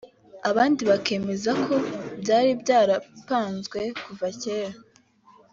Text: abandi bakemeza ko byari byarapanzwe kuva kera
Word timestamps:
abandi 0.49 0.81
bakemeza 0.89 1.51
ko 1.63 1.75
byari 2.21 2.49
byarapanzwe 2.61 3.79
kuva 4.03 4.27
kera 4.41 4.77